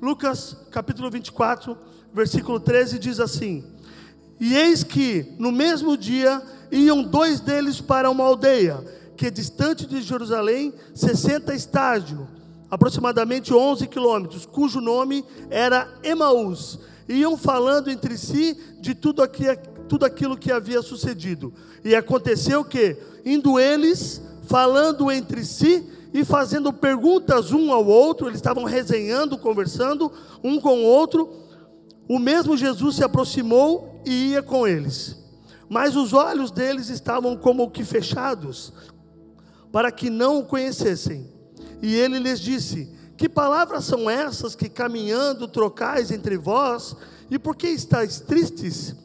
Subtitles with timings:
[0.00, 1.76] Lucas capítulo 24,
[2.12, 3.64] versículo 13 diz assim:
[4.40, 6.42] E eis que no mesmo dia
[6.72, 8.82] iam dois deles para uma aldeia,
[9.14, 12.20] que é distante de Jerusalém, 60 estádios,
[12.70, 16.78] aproximadamente 11 quilômetros, cujo nome era Emaús.
[17.06, 19.44] Iam falando entre si de tudo, aqui,
[19.88, 21.52] tudo aquilo que havia sucedido.
[21.84, 28.38] E aconteceu que, indo eles, falando entre si, e fazendo perguntas um ao outro, eles
[28.38, 30.10] estavam resenhando, conversando
[30.42, 31.32] um com o outro.
[32.08, 35.16] O mesmo Jesus se aproximou e ia com eles.
[35.68, 38.72] Mas os olhos deles estavam como que fechados,
[39.70, 41.30] para que não o conhecessem.
[41.80, 46.96] E ele lhes disse: Que palavras são essas que caminhando trocais entre vós?
[47.30, 48.96] E por que estáis tristes?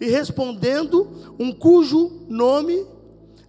[0.00, 2.86] E respondendo, um cujo nome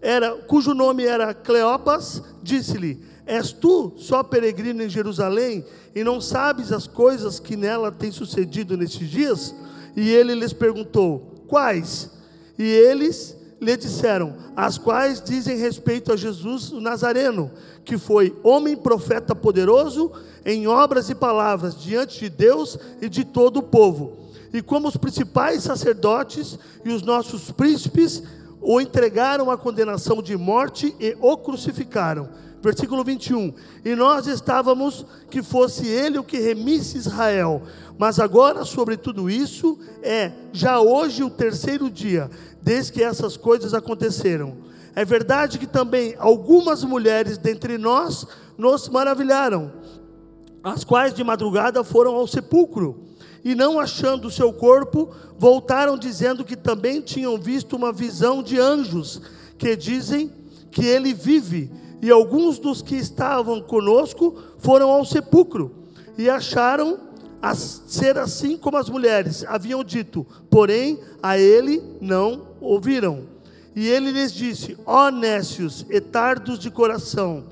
[0.06, 5.66] era, cujo nome era Cleopas, disse-lhe: És tu só peregrino em Jerusalém
[5.96, 9.56] e não sabes as coisas que nela têm sucedido nestes dias?
[9.96, 12.12] E ele lhes perguntou: Quais?
[12.56, 17.50] E eles lhe disseram: As quais dizem respeito a Jesus o Nazareno,
[17.84, 20.12] que foi homem profeta poderoso
[20.46, 24.20] em obras e palavras diante de Deus e de todo o povo.
[24.54, 28.22] E como os principais sacerdotes e os nossos príncipes
[28.62, 32.30] o entregaram à condenação de morte e o crucificaram.
[32.62, 33.54] Versículo 21.
[33.84, 37.62] E nós estávamos que fosse ele o que remisse Israel.
[37.98, 42.30] Mas agora, sobre tudo isso, é já hoje o terceiro dia,
[42.62, 44.58] desde que essas coisas aconteceram.
[44.96, 48.26] É verdade que também algumas mulheres dentre nós
[48.58, 49.72] nos maravilharam,
[50.64, 53.06] as quais de madrugada foram ao sepulcro
[53.46, 58.60] e não achando o seu corpo, voltaram dizendo que também tinham visto uma visão de
[58.60, 59.22] anjos,
[59.56, 60.34] que dizem
[60.72, 61.70] que ele vive.
[62.02, 65.72] E alguns dos que estavam conosco foram ao sepulcro
[66.18, 67.00] e acharam
[67.54, 73.28] ser assim como as mulheres haviam dito, porém a ele não ouviram.
[73.76, 77.44] E ele lhes disse: Ó nécios e tardos de coração,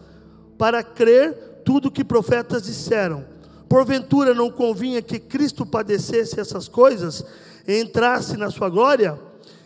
[0.57, 3.32] para crer tudo que profetas disseram
[3.73, 7.25] porventura não convinha que Cristo padecesse essas coisas
[7.67, 9.19] entrasse na sua glória?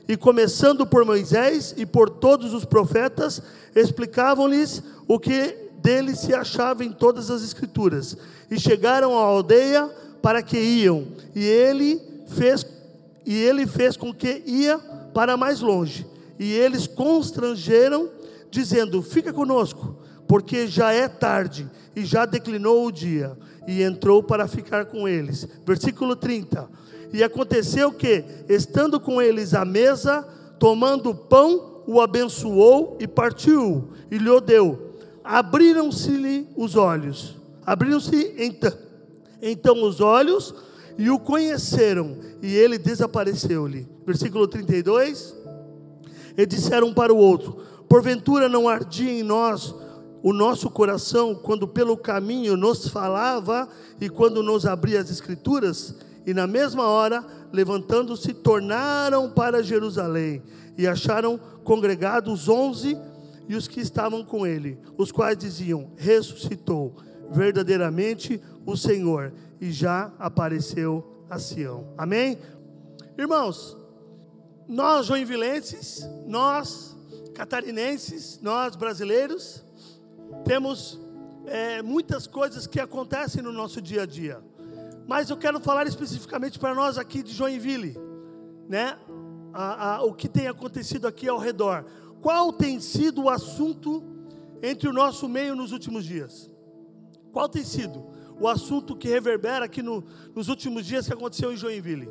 [0.08, 3.42] E começando por Moisés e por todos os profetas,
[3.76, 8.16] explicavam-lhes o que dele se achava em todas as escrituras.
[8.50, 9.90] E chegaram à aldeia
[10.22, 12.66] para que iam, e ele fez
[13.26, 14.78] e ele fez com que ia
[15.14, 16.08] para mais longe.
[16.40, 18.08] E eles constrangeram,
[18.50, 19.98] dizendo: Fica conosco,
[20.30, 23.36] porque já é tarde e já declinou o dia
[23.68, 25.46] e entrou para ficar com eles.
[25.66, 26.70] Versículo 30.
[27.12, 30.26] E aconteceu que, estando com eles à mesa,
[30.58, 34.96] tomando pão, o abençoou e partiu, e lhe deu.
[35.24, 37.36] Abriram-se-lhe os olhos.
[37.66, 38.74] Abriram-se então,
[39.42, 40.56] então os olhos
[40.98, 43.88] e o conheceram, e ele desapareceu-lhe.
[44.06, 45.36] Versículo 32.
[46.38, 47.58] E disseram um para o outro:
[47.90, 49.76] Porventura não ardia em nós
[50.24, 53.68] o nosso coração quando pelo caminho nos falava
[54.00, 55.96] e quando nos abria as Escrituras,
[56.26, 60.44] e na mesma hora, levantando-se, tornaram para Jerusalém
[60.78, 62.98] e acharam congregados onze
[63.48, 66.96] e os que estavam com ele, os quais diziam: Ressuscitou
[67.32, 71.94] verdadeiramente o Senhor e já apareceu a Sião.
[71.98, 72.38] Amém?
[73.18, 73.78] Irmãos,
[74.68, 76.96] nós joinvilenses, nós
[77.34, 79.64] catarinenses, nós brasileiros,
[80.44, 81.00] temos
[81.46, 84.42] é, muitas coisas que acontecem no nosso dia a dia.
[85.08, 87.98] Mas eu quero falar especificamente para nós aqui de Joinville,
[88.68, 88.98] né?
[89.54, 91.86] A, a, o que tem acontecido aqui ao redor.
[92.22, 94.04] Qual tem sido o assunto
[94.62, 96.52] entre o nosso meio nos últimos dias?
[97.32, 98.06] Qual tem sido
[98.40, 100.04] o assunto que reverbera aqui no,
[100.36, 102.10] nos últimos dias que aconteceu em Joinville?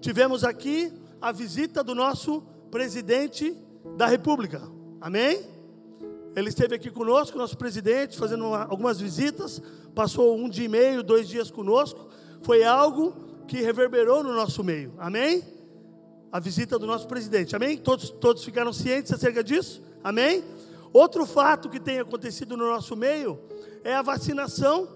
[0.00, 3.56] Tivemos aqui a visita do nosso presidente
[3.96, 4.62] da República.
[5.00, 5.57] Amém?
[6.38, 9.60] Ele esteve aqui conosco, nosso presidente, fazendo uma, algumas visitas,
[9.92, 12.06] passou um dia e meio, dois dias conosco.
[12.42, 13.12] Foi algo
[13.48, 15.42] que reverberou no nosso meio, amém?
[16.30, 17.76] A visita do nosso presidente, amém?
[17.76, 20.44] Todos, todos ficaram cientes acerca disso, amém?
[20.92, 23.40] Outro fato que tem acontecido no nosso meio
[23.82, 24.88] é a vacinação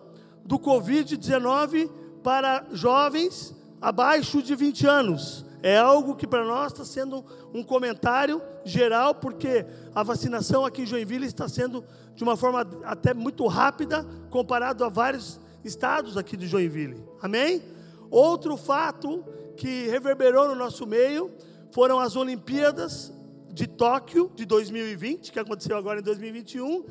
[0.44, 1.90] do Covid-19
[2.22, 5.44] para jovens abaixo de 20 anos.
[5.62, 7.24] É algo que para nós está sendo
[7.54, 9.64] um comentário geral, porque
[9.94, 14.88] a vacinação aqui em Joinville está sendo de uma forma até muito rápida, comparado a
[14.88, 17.04] vários estados aqui de Joinville.
[17.20, 17.62] Amém?
[18.10, 19.24] Outro fato
[19.56, 21.30] que reverberou no nosso meio
[21.70, 23.12] foram as Olimpíadas
[23.48, 26.84] de Tóquio de 2020, que aconteceu agora em 2021,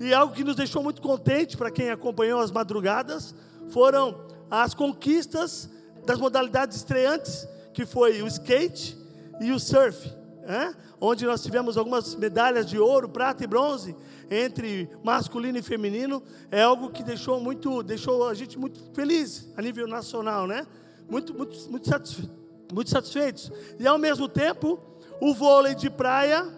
[0.00, 3.34] e algo que nos deixou muito contente para quem acompanhou as madrugadas
[3.70, 4.20] foram
[4.50, 5.68] as conquistas
[6.04, 8.96] das modalidades estreantes, que foi o skate
[9.40, 10.12] e o surf,
[11.00, 13.96] onde nós tivemos algumas medalhas de ouro, prata e bronze
[14.30, 19.62] entre masculino e feminino, é algo que deixou muito, deixou a gente muito feliz a
[19.62, 20.66] nível nacional, né?
[21.08, 22.30] Muito, muito, muito, satisfe
[22.72, 23.52] muito satisfeitos.
[23.78, 24.80] E ao mesmo tempo,
[25.20, 26.48] o vôlei de praia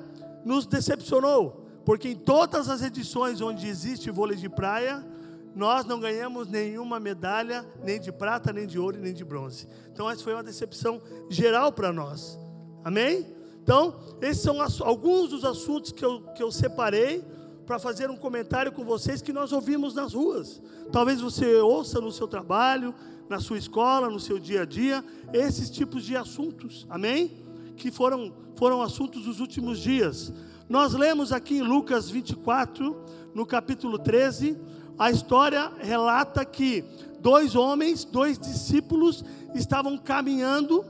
[0.44, 5.04] nos decepcionou, porque em todas as edições onde existe vôlei de praia,
[5.54, 9.68] nós não ganhamos nenhuma medalha, nem de prata, nem de ouro, nem de bronze.
[9.92, 12.38] Então, essa foi uma decepção geral para nós.
[12.82, 13.26] Amém?
[13.62, 17.24] Então, esses são alguns dos assuntos que eu, que eu separei
[17.64, 20.60] para fazer um comentário com vocês que nós ouvimos nas ruas.
[20.92, 22.94] Talvez você ouça no seu trabalho,
[23.28, 26.86] na sua escola, no seu dia a dia, esses tipos de assuntos.
[26.90, 27.42] Amém?
[27.76, 30.32] Que foram, foram assuntos dos últimos dias.
[30.68, 32.96] Nós lemos aqui em Lucas 24,
[33.34, 34.58] no capítulo 13,
[34.98, 36.84] a história relata que
[37.20, 39.24] dois homens, dois discípulos,
[39.54, 40.84] estavam caminhando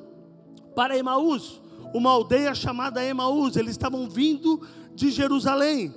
[0.74, 1.60] para Emaús,
[1.94, 3.56] uma aldeia chamada Emaús.
[3.56, 4.60] Eles estavam vindo
[4.94, 5.94] de Jerusalém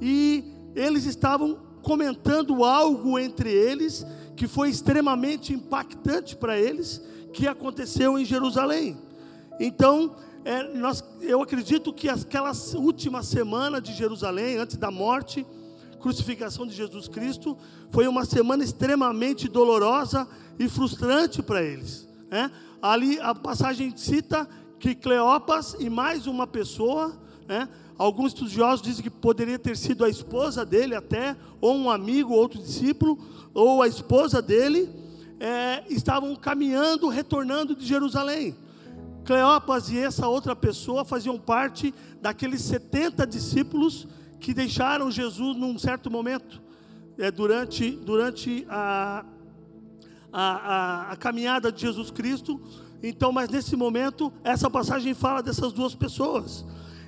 [0.00, 0.44] e
[0.74, 4.06] eles estavam comentando algo entre eles
[4.36, 7.02] que foi extremamente impactante para eles,
[7.32, 8.96] que aconteceu em Jerusalém.
[9.60, 15.46] Então, é, nós, eu acredito que aquela última semana de Jerusalém, antes da morte,
[16.02, 17.56] crucificação de Jesus Cristo,
[17.90, 20.26] foi uma semana extremamente dolorosa
[20.58, 22.06] e frustrante para eles.
[22.28, 22.50] Né?
[22.82, 24.48] Ali a passagem cita
[24.80, 27.16] que Cleopas e mais uma pessoa,
[27.46, 27.68] né?
[27.96, 32.60] alguns estudiosos dizem que poderia ter sido a esposa dele até, ou um amigo, outro
[32.60, 33.16] discípulo,
[33.54, 34.90] ou a esposa dele,
[35.38, 38.56] é, estavam caminhando, retornando de Jerusalém.
[39.24, 44.08] Cleopas e essa outra pessoa faziam parte daqueles 70 discípulos
[44.42, 46.60] que deixaram Jesus num certo momento,
[47.16, 49.24] é, durante, durante a,
[50.32, 52.60] a, a, a caminhada de Jesus Cristo.
[53.00, 56.64] Então, mas nesse momento, essa passagem fala dessas duas pessoas.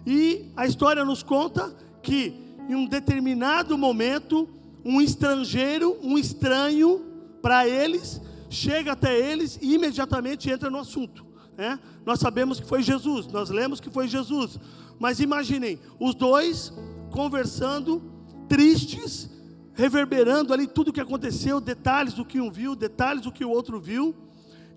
[0.06, 2.34] E a história nos conta que,
[2.69, 4.48] em um determinado momento,
[4.84, 7.04] um estrangeiro, um estranho
[7.42, 11.26] para eles, chega até eles e imediatamente entra no assunto.
[11.56, 11.81] Né?
[12.06, 14.58] Nós sabemos que foi Jesus, nós lemos que foi Jesus.
[15.00, 16.72] Mas imaginem, os dois
[17.14, 18.02] conversando,
[18.49, 19.31] tristes,
[19.72, 23.50] reverberando ali tudo o que aconteceu, detalhes do que um viu, detalhes do que o
[23.50, 24.12] outro viu,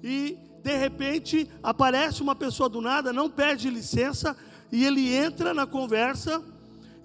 [0.04, 4.38] e de repente aparece uma pessoa do nada, não pede licença,
[4.72, 6.40] e ele entra na conversa.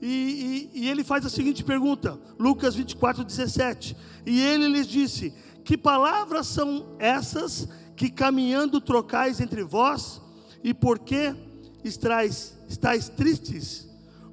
[0.03, 3.97] E, e, e, ele faz a seguinte pergunta, Lucas 24, 17.
[4.27, 5.33] E ele lhes disse:
[5.65, 10.21] Que palavras são essas que caminhando trocais entre vós?
[10.63, 11.35] E por que
[11.85, 13.92] estáis, estáis tristes?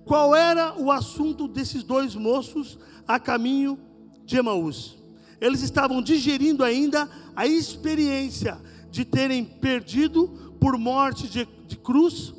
[0.09, 3.77] Qual era o assunto desses dois moços a caminho
[4.25, 4.97] de Emaús?
[5.39, 8.59] Eles estavam digerindo ainda a experiência
[8.89, 12.33] de terem perdido por morte de, de cruz,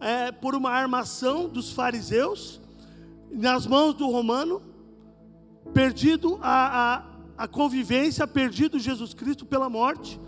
[0.00, 2.60] é, por uma armação dos fariseus,
[3.30, 4.60] nas mãos do romano,
[5.72, 6.96] perdido a,
[7.36, 10.18] a, a convivência, perdido Jesus Cristo pela morte,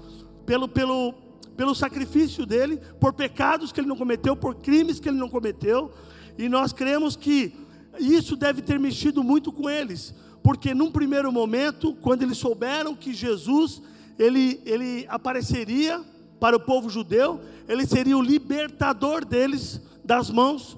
[0.47, 1.15] pelo, pelo,
[1.57, 5.93] pelo sacrifício dele, por pecados que ele não cometeu, por crimes que ele não cometeu,
[6.39, 7.55] e nós cremos que
[7.99, 13.13] isso deve ter mexido muito com eles, porque num primeiro momento, quando eles souberam que
[13.13, 13.83] Jesus
[14.19, 16.03] ele, ele apareceria
[16.39, 20.77] para o povo judeu, ele seria o libertador deles das mãos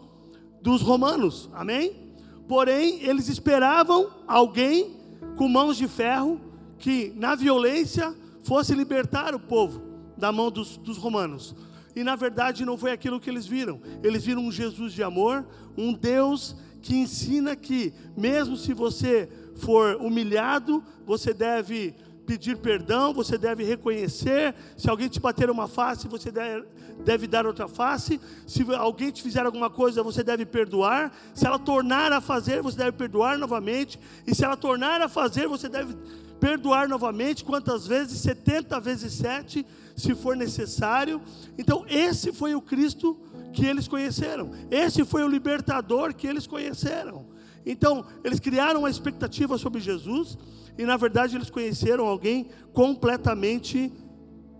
[0.62, 2.08] dos romanos, amém?
[2.46, 4.96] Porém, eles esperavam alguém
[5.36, 6.40] com mãos de ferro
[6.78, 9.82] que, na violência, fosse libertar o povo
[10.16, 11.54] da mão dos, dos romanos.
[11.98, 13.80] E na verdade não foi aquilo que eles viram.
[14.04, 15.44] Eles viram um Jesus de amor,
[15.76, 23.36] um Deus que ensina que, mesmo se você for humilhado, você deve pedir perdão, você
[23.36, 24.54] deve reconhecer.
[24.76, 28.20] Se alguém te bater uma face, você deve, dar outra face.
[28.46, 31.12] Se alguém te fizer alguma coisa, você deve perdoar.
[31.34, 33.98] Se ela tornar a fazer, você deve perdoar novamente.
[34.24, 35.96] E se ela tornar a fazer, você deve
[36.38, 37.44] perdoar novamente.
[37.44, 38.20] Quantas vezes?
[38.20, 39.66] 70 vezes 7
[39.98, 41.20] se for necessário.
[41.58, 43.18] Então, esse foi o Cristo
[43.52, 44.52] que eles conheceram.
[44.70, 47.26] Esse foi o libertador que eles conheceram.
[47.66, 50.38] Então, eles criaram uma expectativa sobre Jesus
[50.78, 53.92] e, na verdade, eles conheceram alguém completamente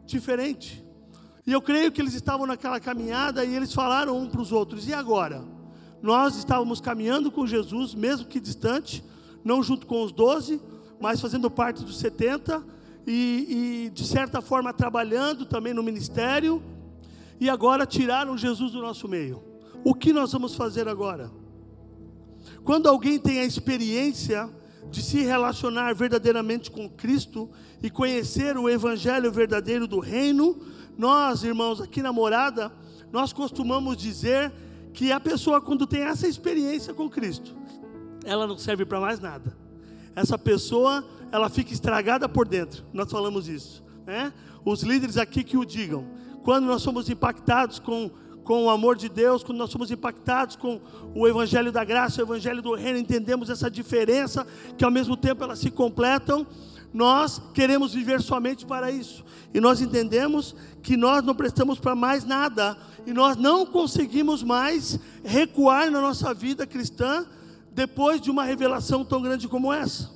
[0.05, 0.85] diferente.
[1.47, 4.89] E eu creio que eles estavam naquela caminhada e eles falaram um para os outros:
[4.89, 5.45] e agora?
[6.03, 9.05] Nós estávamos caminhando com Jesus, mesmo que distante,
[9.45, 10.61] não junto com os doze,
[11.01, 12.63] mas fazendo parte dos setenta
[13.11, 16.63] e, e de certa forma trabalhando também no ministério,
[17.41, 19.43] e agora tiraram Jesus do nosso meio.
[19.85, 21.31] O que nós vamos fazer agora?
[22.65, 24.49] Quando alguém tem a experiência
[24.91, 27.49] de se relacionar verdadeiramente com Cristo
[27.83, 30.61] e conhecer o evangelho verdadeiro do reino,
[30.97, 32.73] nós, irmãos, aqui na morada,
[33.13, 34.53] nós costumamos dizer
[34.93, 37.57] que a pessoa, quando tem essa experiência com Cristo,
[38.25, 39.57] ela não serve para mais nada.
[40.15, 42.85] Essa pessoa, ela fica estragada por dentro.
[42.93, 44.33] Nós falamos isso, né?
[44.65, 46.07] Os líderes aqui que o digam.
[46.43, 48.11] Quando nós somos impactados com
[48.49, 50.81] com o amor de Deus, quando nós somos impactados com
[51.15, 55.45] o Evangelho da graça, o Evangelho do Reino, entendemos essa diferença, que ao mesmo tempo
[55.45, 56.47] elas se completam,
[56.91, 59.23] nós queremos viver somente para isso.
[59.53, 62.75] E nós entendemos que nós não prestamos para mais nada,
[63.07, 67.27] e nós não conseguimos mais recuar na nossa vida cristã
[67.73, 70.11] depois de uma revelação tão grande como essa.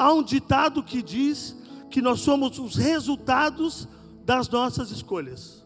[0.00, 1.54] Há um ditado que diz
[1.90, 3.86] que nós somos os resultados
[4.24, 5.62] das nossas escolhas.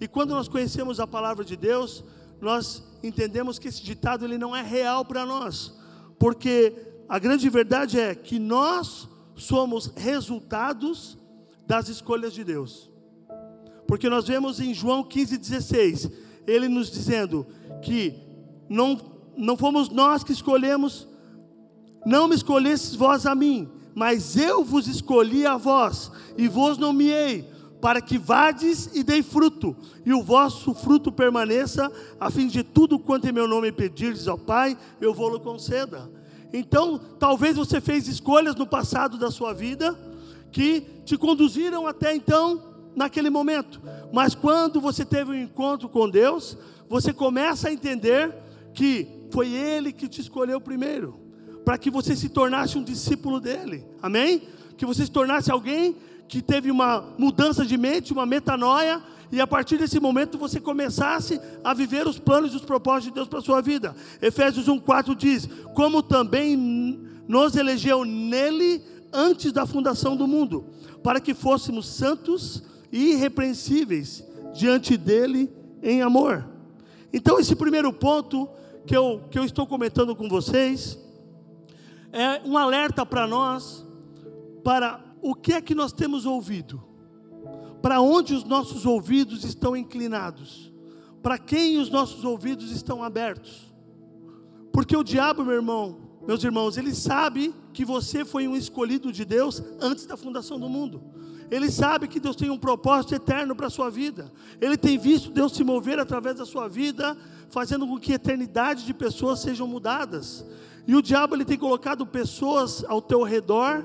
[0.00, 2.04] E quando nós conhecemos a palavra de Deus,
[2.40, 5.76] nós entendemos que esse ditado ele não é real para nós,
[6.16, 6.72] porque
[7.08, 11.18] a grande verdade é que nós somos resultados
[11.66, 12.88] das escolhas de Deus.
[13.88, 16.08] Porque nós vemos em João 15,16,
[16.46, 17.44] ele nos dizendo
[17.82, 18.14] que
[18.68, 18.96] não,
[19.36, 21.08] não fomos nós que escolhemos,
[22.04, 27.50] não me escolhestes vós a mim, mas eu vos escolhi a vós, e vos nomeei,
[27.80, 32.98] para que vades e dei fruto, e o vosso fruto permaneça, a fim de tudo
[32.98, 36.08] quanto em meu nome pedirdes ao Pai, eu vou-lo conceda.
[36.52, 39.98] Então, talvez você fez escolhas no passado da sua vida
[40.52, 42.62] que te conduziram até então
[42.94, 43.80] naquele momento.
[44.12, 46.56] Mas quando você teve um encontro com Deus,
[46.88, 48.34] você começa a entender
[48.74, 51.18] que foi Ele que te escolheu primeiro,
[51.64, 53.84] para que você se tornasse um discípulo dele.
[54.00, 54.42] Amém?
[54.76, 55.96] Que você se tornasse alguém
[56.28, 61.40] que teve uma mudança de mente, uma metanoia, e a partir desse momento você começasse
[61.64, 63.94] a viver os planos e os propósitos de Deus para a sua vida.
[64.20, 66.56] Efésios 1,4 diz: Como também
[67.26, 70.66] nos elegeu nele antes da fundação do mundo,
[71.02, 75.50] para que fôssemos santos e irrepreensíveis diante dele
[75.82, 76.46] em amor.
[77.12, 78.48] Então, esse primeiro ponto
[78.86, 80.98] que eu, que eu estou comentando com vocês
[82.12, 83.86] é um alerta para nós,
[84.62, 86.82] para o que é que nós temos ouvido?
[87.80, 90.72] Para onde os nossos ouvidos estão inclinados?
[91.22, 93.72] Para quem os nossos ouvidos estão abertos?
[94.72, 99.24] Porque o diabo, meu irmão, meus irmãos, ele sabe que você foi um escolhido de
[99.24, 101.02] Deus antes da fundação do mundo.
[101.50, 104.32] Ele sabe que Deus tem um propósito eterno para a sua vida.
[104.60, 107.16] Ele tem visto Deus se mover através da sua vida,
[107.52, 110.44] fazendo com que a eternidade de pessoas sejam mudadas.
[110.86, 113.84] E o diabo ele tem colocado pessoas ao teu redor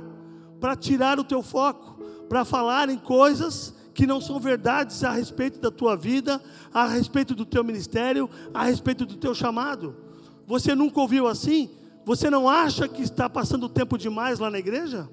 [0.59, 5.59] para tirar o teu foco, para falar em coisas que não são verdades a respeito
[5.59, 6.41] da tua vida,
[6.73, 9.95] a respeito do teu ministério, a respeito do teu chamado.
[10.47, 11.69] Você nunca ouviu assim?
[12.05, 15.09] Você não acha que está passando tempo demais lá na igreja?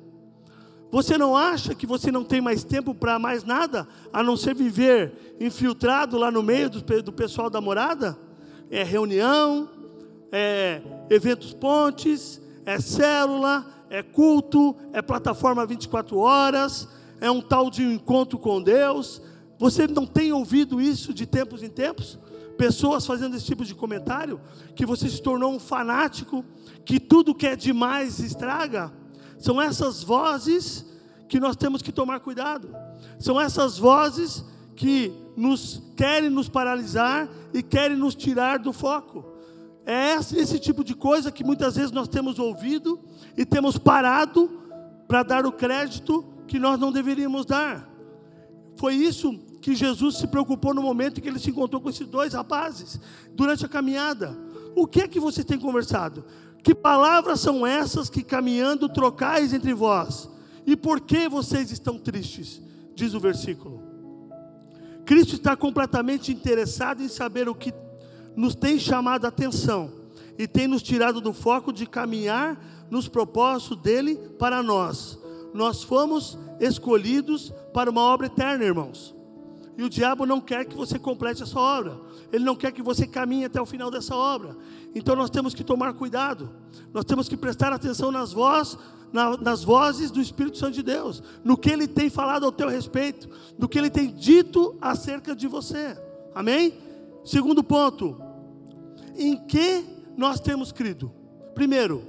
[0.93, 4.55] Você não acha que você não tem mais tempo para mais nada, a não ser
[4.55, 8.17] viver infiltrado lá no meio do, do pessoal da morada?
[8.71, 9.69] É reunião,
[10.33, 16.89] é eventos pontes, é célula, é culto, é plataforma 24 horas,
[17.21, 19.23] é um tal de encontro com Deus.
[19.59, 22.19] Você não tem ouvido isso de tempos em tempos?
[22.59, 24.41] Pessoas fazendo esse tipo de comentário,
[24.75, 26.45] que você se tornou um fanático,
[26.85, 28.93] que tudo que é demais estraga.
[29.39, 30.85] São essas vozes
[31.29, 32.75] que nós temos que tomar cuidado.
[33.19, 34.45] São essas vozes
[34.75, 39.25] que nos querem nos paralisar e querem nos tirar do foco.
[39.87, 42.99] É esse tipo de coisa que muitas vezes nós temos ouvido
[43.37, 44.51] e temos parado
[45.07, 47.89] para dar o crédito que nós não deveríamos dar.
[48.77, 52.07] Foi isso que Jesus se preocupou no momento em que ele se encontrou com esses
[52.07, 53.01] dois rapazes,
[53.33, 54.37] durante a caminhada.
[54.75, 56.25] O que é que você tem conversado?
[56.63, 60.29] Que palavras são essas que caminhando trocais entre vós?
[60.67, 62.61] E por que vocês estão tristes?
[62.95, 63.84] Diz o versículo.
[65.05, 67.73] Cristo está completamente interessado em saber o que
[68.37, 69.91] nos tem chamado a atenção
[70.39, 72.59] e tem nos tirado do foco de caminhar
[72.91, 75.19] nos propósitos dele para nós.
[75.53, 79.15] Nós fomos escolhidos para uma obra eterna, irmãos.
[79.77, 82.01] E o diabo não quer que você complete essa obra.
[82.33, 84.57] Ele não quer que você caminhe até o final dessa obra.
[84.95, 86.51] Então nós temos que tomar cuidado.
[86.93, 88.79] Nós temos que prestar atenção nas vozes,
[89.15, 92.69] na, nas vozes do Espírito Santo de Deus, no que ele tem falado ao teu
[92.69, 95.97] respeito, no que ele tem dito acerca de você.
[96.35, 96.75] Amém?
[97.25, 98.21] Segundo ponto,
[99.17, 99.85] em que
[100.17, 101.13] nós temos crido?
[101.55, 102.03] Primeiro,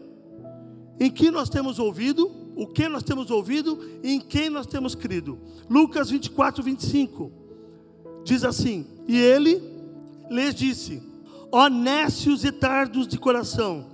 [1.00, 4.95] em que nós temos ouvido, o que nós temos ouvido e em quem nós temos
[4.95, 5.38] crido.
[5.69, 7.31] Lucas 24, 25
[8.24, 9.62] diz assim: E ele
[10.27, 11.03] lhes disse:
[11.51, 13.85] Ó nécios e tardos de coração,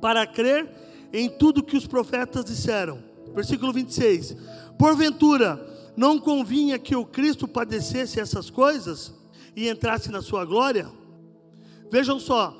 [0.00, 0.83] para crer
[1.14, 2.98] em tudo que os profetas disseram.
[3.32, 4.36] Versículo 26.
[4.76, 5.64] Porventura,
[5.96, 9.14] não convinha que o Cristo padecesse essas coisas
[9.54, 10.90] e entrasse na sua glória?
[11.88, 12.58] Vejam só,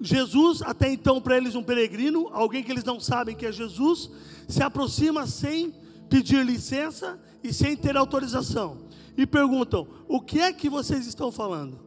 [0.00, 4.08] Jesus, até então para eles um peregrino, alguém que eles não sabem que é Jesus,
[4.46, 5.74] se aproxima sem
[6.08, 8.86] pedir licença e sem ter autorização.
[9.16, 11.80] E perguntam: O que é que vocês estão falando?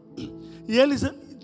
[0.68, 1.04] E eles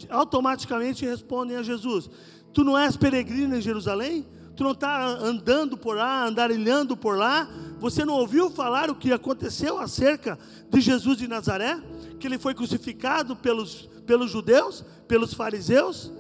[0.10, 2.10] automaticamente respondem a Jesus:
[2.52, 4.26] Tu não és peregrino em Jerusalém?
[4.56, 7.50] Tu não está andando por lá, andarilhando por lá?
[7.80, 11.78] Você não ouviu falar o que aconteceu acerca de Jesus de Nazaré?
[12.20, 16.12] Que ele foi crucificado pelos, pelos judeus, pelos fariseus?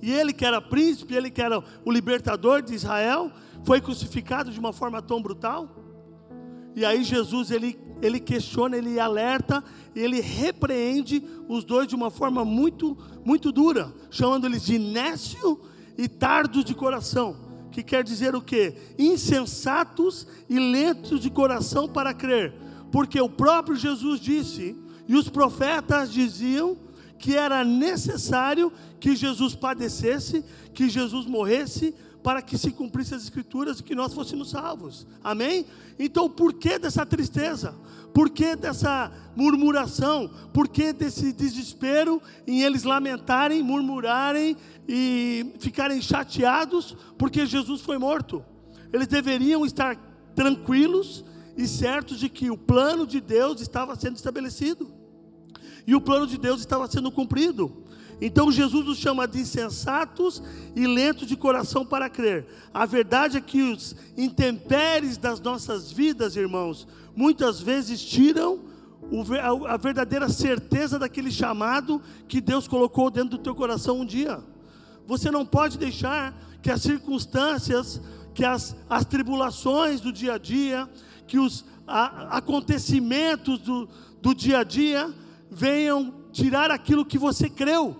[0.00, 3.30] E ele que era príncipe, ele que era o libertador de Israel,
[3.64, 5.68] foi crucificado de uma forma tão brutal?
[6.74, 9.62] E aí Jesus ele, ele questiona, ele alerta,
[9.94, 15.60] ele repreende os dois de uma forma muito muito dura, chamando eles de nécio
[15.96, 17.36] e tardos de coração,
[17.70, 18.74] que quer dizer o quê?
[18.98, 22.54] Insensatos e lentos de coração para crer,
[22.90, 24.76] porque o próprio Jesus disse
[25.08, 26.76] e os profetas diziam
[27.18, 30.44] que era necessário que Jesus padecesse,
[30.74, 35.06] que Jesus morresse para que se cumprissem as escrituras e que nós fôssemos salvos.
[35.22, 35.66] Amém?
[35.98, 37.74] Então, por que dessa tristeza?
[38.12, 40.30] Por que dessa murmuração?
[40.52, 44.56] Por que desse desespero em eles lamentarem, murmurarem
[44.88, 48.44] e ficarem chateados porque Jesus foi morto?
[48.92, 49.96] Eles deveriam estar
[50.34, 51.24] tranquilos
[51.56, 54.92] e certos de que o plano de Deus estava sendo estabelecido.
[55.86, 57.81] E o plano de Deus estava sendo cumprido.
[58.24, 60.40] Então Jesus nos chama de insensatos
[60.76, 62.46] e lentos de coração para crer.
[62.72, 66.86] A verdade é que os intempéries das nossas vidas, irmãos,
[67.16, 68.60] muitas vezes tiram
[69.68, 74.38] a verdadeira certeza daquele chamado que Deus colocou dentro do teu coração um dia.
[75.04, 78.00] Você não pode deixar que as circunstâncias,
[78.32, 80.88] que as, as tribulações do dia a dia,
[81.26, 83.88] que os a, acontecimentos do,
[84.20, 85.12] do dia a dia
[85.50, 87.96] venham tirar aquilo que você creu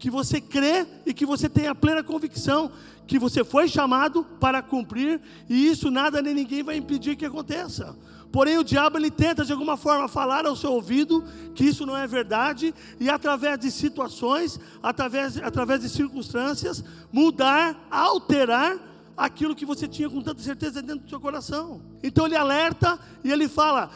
[0.00, 2.72] que você crê e que você tenha plena convicção
[3.06, 7.94] que você foi chamado para cumprir e isso nada nem ninguém vai impedir que aconteça.
[8.32, 11.22] Porém, o diabo ele tenta de alguma forma falar ao seu ouvido
[11.54, 16.82] que isso não é verdade e através de situações, através, através de circunstâncias,
[17.12, 18.78] mudar, alterar
[19.16, 21.82] aquilo que você tinha com tanta certeza dentro do seu coração.
[22.02, 23.90] Então ele alerta e ele fala: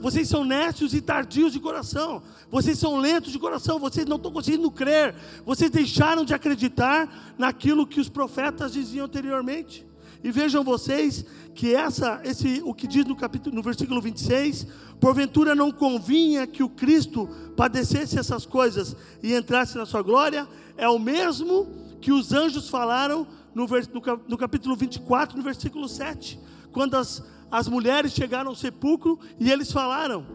[0.00, 4.32] vocês são nécios e tardios de coração, vocês são lentos de coração, vocês não estão
[4.32, 9.86] conseguindo crer, vocês deixaram de acreditar naquilo que os profetas diziam anteriormente.
[10.22, 14.66] E vejam vocês que essa, esse, o que diz no capítulo, no versículo 26,
[15.00, 20.88] porventura não convinha que o Cristo padecesse essas coisas e entrasse na sua glória, é
[20.88, 21.68] o mesmo
[22.00, 23.66] que os anjos falaram no,
[24.28, 26.38] no capítulo 24, no versículo 7,
[26.72, 30.26] quando as, as mulheres chegaram ao sepulcro e eles falaram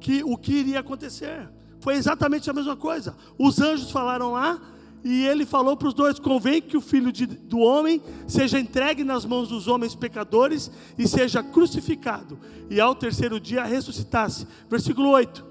[0.00, 1.48] que o que iria acontecer.
[1.80, 3.16] Foi exatamente a mesma coisa.
[3.38, 4.60] Os anjos falaram lá
[5.04, 9.04] e ele falou para os dois: convém que o filho de, do homem seja entregue
[9.04, 14.46] nas mãos dos homens pecadores e seja crucificado, e ao terceiro dia ressuscitasse.
[14.68, 15.46] Versículo 8.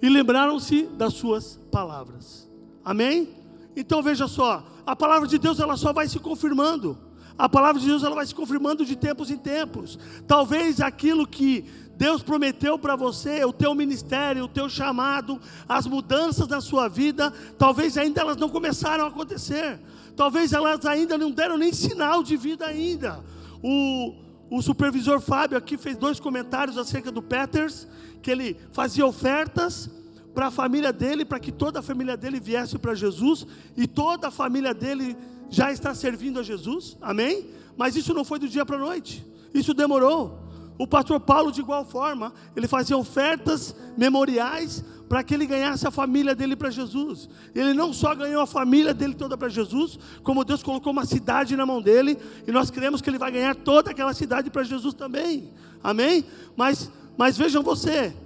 [0.00, 2.50] E lembraram-se das suas palavras.
[2.84, 3.41] Amém?
[3.76, 6.98] Então veja só, a palavra de Deus ela só vai se confirmando.
[7.38, 9.98] A palavra de Deus ela vai se confirmando de tempos em tempos.
[10.26, 11.64] Talvez aquilo que
[11.96, 17.32] Deus prometeu para você, o teu ministério, o teu chamado, as mudanças na sua vida,
[17.58, 19.80] talvez ainda elas não começaram a acontecer.
[20.16, 23.20] Talvez elas ainda não deram nem sinal de vida ainda.
[23.62, 24.14] O,
[24.50, 27.88] o supervisor Fábio aqui fez dois comentários acerca do Peters,
[28.20, 29.90] que ele fazia ofertas
[30.34, 34.28] para a família dele, para que toda a família dele viesse para Jesus, e toda
[34.28, 35.16] a família dele
[35.50, 37.46] já está servindo a Jesus, amém?
[37.76, 40.40] Mas isso não foi do dia para a noite, isso demorou.
[40.78, 45.90] O pastor Paulo, de igual forma, ele fazia ofertas memoriais para que ele ganhasse a
[45.90, 47.28] família dele para Jesus.
[47.54, 51.54] Ele não só ganhou a família dele toda para Jesus, como Deus colocou uma cidade
[51.54, 52.16] na mão dele,
[52.46, 55.50] e nós cremos que ele vai ganhar toda aquela cidade para Jesus também.
[55.84, 56.24] Amém?
[56.56, 58.16] Mas, mas vejam você,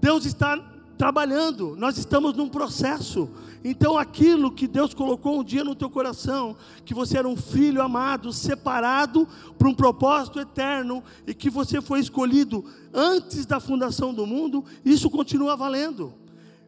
[0.00, 0.56] Deus está
[0.96, 3.28] trabalhando, nós estamos num processo.
[3.62, 7.82] Então, aquilo que Deus colocou um dia no teu coração, que você era um filho
[7.82, 9.26] amado, separado
[9.58, 15.08] para um propósito eterno e que você foi escolhido antes da fundação do mundo, isso
[15.10, 16.14] continua valendo.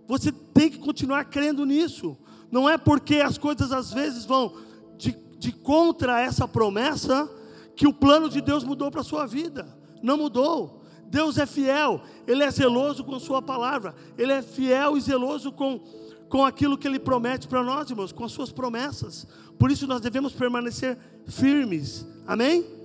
[0.06, 2.16] Você tem que continuar crendo nisso.
[2.50, 4.54] Não é porque as coisas às vezes vão
[4.96, 7.30] de, de contra essa promessa
[7.74, 9.76] que o plano de Deus mudou para a sua vida.
[10.02, 10.82] Não mudou.
[11.08, 15.80] Deus é fiel, Ele é zeloso com Sua palavra, Ele é fiel e zeloso com,
[16.28, 19.26] com aquilo que Ele promete para nós, irmãos, com as Suas promessas.
[19.58, 22.06] Por isso nós devemos permanecer firmes.
[22.26, 22.76] Amém?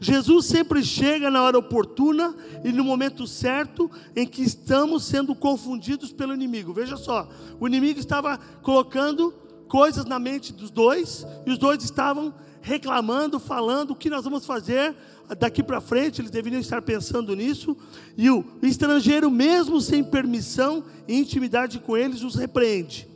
[0.00, 6.10] Jesus sempre chega na hora oportuna e no momento certo em que estamos sendo confundidos
[6.10, 6.72] pelo inimigo.
[6.72, 7.28] Veja só,
[7.60, 9.34] o inimigo estava colocando
[9.68, 14.44] coisas na mente dos dois e os dois estavam reclamando, falando o que nós vamos
[14.44, 14.94] fazer
[15.38, 17.76] daqui para frente, eles deveriam estar pensando nisso.
[18.16, 23.08] E o estrangeiro, mesmo sem permissão e intimidade com eles, os repreende.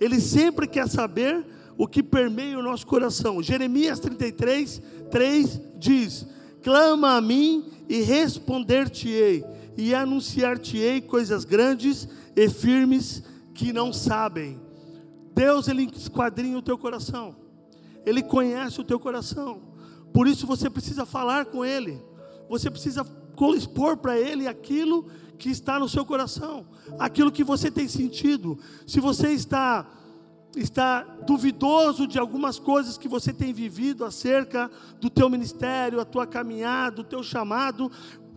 [0.00, 1.44] Ele sempre quer saber
[1.76, 3.42] o que permeia o nosso coração.
[3.42, 6.26] Jeremias 33, 3 diz:
[6.62, 9.44] Clama a mim e responder-te-ei,
[9.76, 13.22] e anunciar-te-ei coisas grandes e firmes
[13.54, 14.60] que não sabem.
[15.34, 17.34] Deus, Ele esquadrinha o teu coração,
[18.04, 19.62] Ele conhece o teu coração.
[20.12, 22.02] Por isso você precisa falar com Ele,
[22.48, 23.06] você precisa
[23.56, 25.06] expor para Ele aquilo
[25.38, 26.66] que está no seu coração,
[26.98, 28.58] aquilo que você tem sentido.
[28.86, 29.86] Se você está
[30.56, 36.26] está duvidoso de algumas coisas que você tem vivido acerca do teu ministério, a tua
[36.26, 37.90] caminhada, o teu chamado,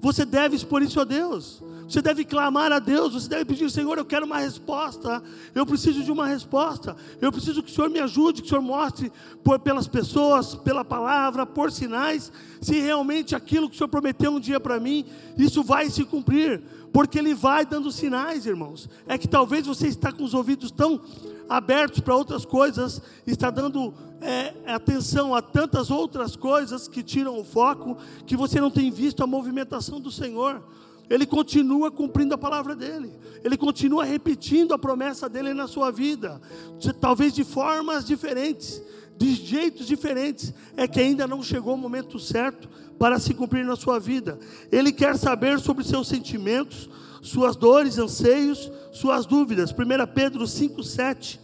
[0.03, 1.63] você deve expor isso a Deus.
[1.87, 3.13] Você deve clamar a Deus.
[3.13, 5.23] Você deve pedir, Senhor, eu quero uma resposta.
[5.55, 6.93] Eu preciso de uma resposta.
[7.21, 9.09] Eu preciso que o Senhor me ajude, que o Senhor mostre
[9.45, 14.41] por, pelas pessoas, pela palavra, por sinais, se realmente aquilo que o Senhor prometeu um
[14.41, 15.05] dia para mim,
[15.37, 16.61] isso vai se cumprir.
[16.91, 18.89] Porque Ele vai dando sinais, irmãos.
[19.07, 20.99] É que talvez você está com os ouvidos tão
[21.47, 27.43] abertos para outras coisas, está dando é, atenção a tantas outras coisas que tiram o
[27.43, 30.63] foco, que você não tem visto a movimentação do Senhor.
[31.09, 33.11] Ele continua cumprindo a palavra dele,
[33.43, 36.41] ele continua repetindo a promessa dele na sua vida,
[36.79, 38.81] de, talvez de formas diferentes,
[39.17, 43.75] de jeitos diferentes, é que ainda não chegou o momento certo para se cumprir na
[43.75, 44.39] sua vida.
[44.71, 46.89] Ele quer saber sobre seus sentimentos,
[47.21, 49.71] suas dores, anseios, suas dúvidas.
[49.71, 49.75] 1
[50.13, 51.37] Pedro 5,7,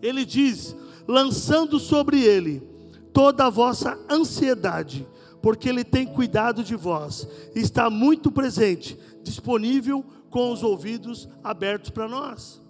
[0.00, 0.74] ele diz:
[1.08, 2.62] lançando sobre ele
[3.14, 5.08] toda a vossa ansiedade,
[5.40, 12.06] porque ele tem cuidado de vós, está muito presente, disponível com os ouvidos abertos para
[12.06, 12.60] nós.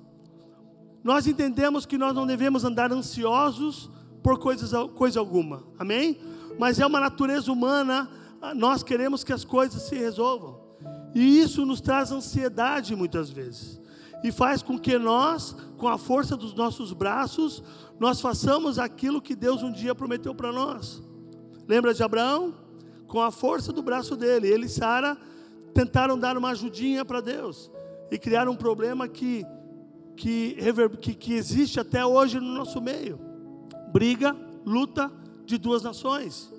[1.03, 3.90] Nós entendemos que nós não devemos andar ansiosos
[4.22, 6.18] por coisas, coisa alguma, amém?
[6.59, 8.09] Mas é uma natureza humana,
[8.55, 10.61] nós queremos que as coisas se resolvam.
[11.14, 13.81] E isso nos traz ansiedade muitas vezes.
[14.22, 17.62] E faz com que nós, com a força dos nossos braços,
[17.98, 21.02] nós façamos aquilo que Deus um dia prometeu para nós.
[21.66, 22.54] Lembra de Abraão?
[23.07, 25.16] Com a força do braço dele, ele e Sara
[25.72, 27.70] tentaram dar uma ajudinha para Deus
[28.11, 29.44] e criaram um problema que,
[30.16, 30.57] que,
[31.00, 33.18] que, que existe até hoje no nosso meio:
[33.92, 35.11] briga, luta
[35.44, 36.52] de duas nações.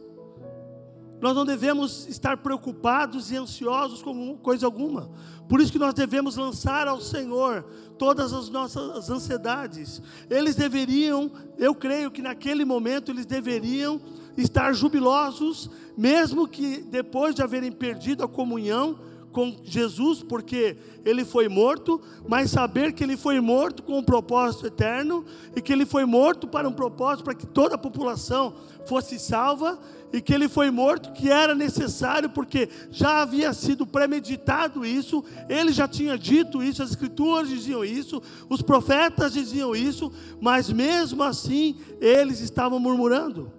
[1.21, 5.09] Nós não devemos estar preocupados e ansiosos com coisa alguma.
[5.47, 7.63] Por isso que nós devemos lançar ao Senhor
[7.97, 10.01] todas as nossas ansiedades.
[10.29, 13.99] Eles deveriam, eu creio que naquele momento eles deveriam
[14.37, 18.99] estar jubilosos, mesmo que depois de haverem perdido a comunhão,
[19.31, 24.67] com Jesus, porque ele foi morto, mas saber que ele foi morto com um propósito
[24.67, 28.53] eterno e que ele foi morto para um propósito para que toda a população
[28.85, 29.79] fosse salva
[30.11, 35.71] e que ele foi morto, que era necessário, porque já havia sido premeditado isso, ele
[35.71, 40.11] já tinha dito isso, as escrituras diziam isso, os profetas diziam isso,
[40.41, 43.51] mas mesmo assim eles estavam murmurando.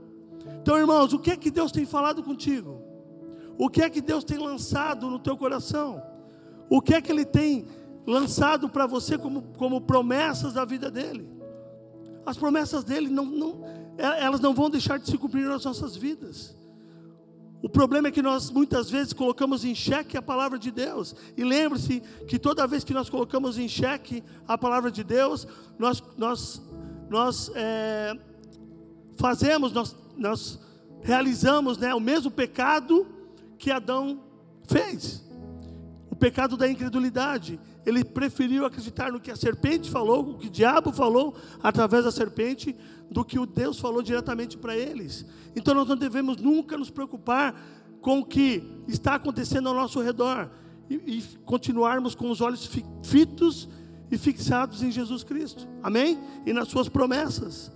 [0.61, 2.80] Então, irmãos, o que é que Deus tem falado contigo?
[3.61, 6.03] O que é que Deus tem lançado no teu coração?
[6.71, 7.67] O que é que Ele tem
[8.07, 11.31] lançado para você como, como promessas da vida dele?
[12.25, 13.63] As promessas dele não, não,
[13.99, 16.57] é, elas não vão deixar de se cumprir nas nossas vidas.
[17.63, 21.15] O problema é que nós muitas vezes colocamos em xeque a palavra de Deus.
[21.37, 25.47] E lembre-se que toda vez que nós colocamos em xeque a palavra de Deus,
[25.79, 26.63] nós, nós,
[27.11, 28.19] nós é,
[29.19, 30.59] fazemos, nós, nós
[31.03, 33.20] realizamos né, o mesmo pecado
[33.61, 34.19] que Adão
[34.67, 35.23] fez.
[36.11, 37.61] O pecado da incredulidade.
[37.85, 42.11] Ele preferiu acreditar no que a serpente falou, o que o diabo falou através da
[42.11, 42.75] serpente,
[43.11, 45.27] do que o Deus falou diretamente para eles.
[45.55, 47.55] Então nós não devemos nunca nos preocupar
[48.01, 50.51] com o que está acontecendo ao nosso redor
[50.89, 52.69] e, e continuarmos com os olhos
[53.05, 53.69] fitos
[54.11, 55.69] e fixados em Jesus Cristo.
[55.83, 56.19] Amém?
[56.47, 57.71] E nas suas promessas.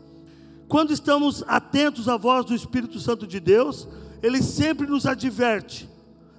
[0.66, 3.86] Quando estamos atentos à voz do Espírito Santo de Deus,
[4.24, 5.86] ele sempre nos adverte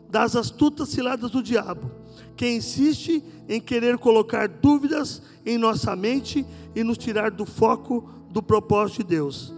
[0.10, 1.92] das astutas ciladas do diabo,
[2.36, 6.44] que insiste em querer colocar dúvidas em nossa mente
[6.76, 9.54] e nos tirar do foco do propósito de Deus.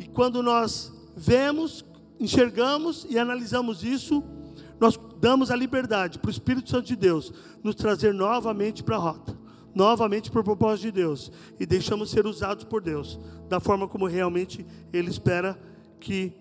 [0.00, 1.84] E quando nós vemos,
[2.18, 4.24] enxergamos e analisamos isso,
[4.80, 8.98] nós damos a liberdade para o Espírito Santo de Deus nos trazer novamente para a
[8.98, 9.38] rota,
[9.72, 13.16] novamente por propósito de Deus e deixamos ser usados por Deus
[13.48, 15.56] da forma como realmente Ele espera
[16.00, 16.34] que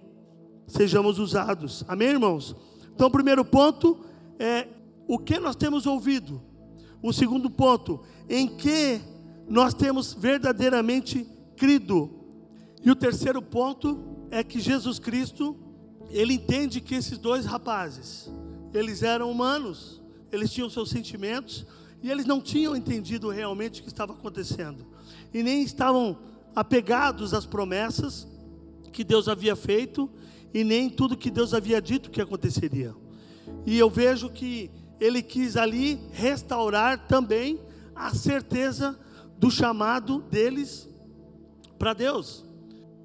[0.67, 1.84] sejamos usados.
[1.88, 2.56] Amém, irmãos?
[2.93, 3.99] Então, o primeiro ponto
[4.39, 4.67] é
[5.08, 6.41] o que nós temos ouvido.
[7.01, 9.01] O segundo ponto, em que
[9.47, 12.10] nós temos verdadeiramente crido.
[12.84, 15.56] E o terceiro ponto é que Jesus Cristo,
[16.10, 18.30] ele entende que esses dois rapazes,
[18.73, 20.01] eles eram humanos,
[20.32, 21.65] eles tinham seus sentimentos
[22.01, 24.86] e eles não tinham entendido realmente o que estava acontecendo
[25.34, 26.17] e nem estavam
[26.56, 28.28] apegados às promessas
[28.91, 30.10] que Deus havia feito
[30.56, 32.96] e nem tudo que Deus havia dito que aconteceria.
[33.65, 37.60] E eu vejo que ele quis ali restaurar também
[37.94, 38.98] a certeza
[39.38, 40.88] do chamado deles
[41.78, 42.46] para Deus.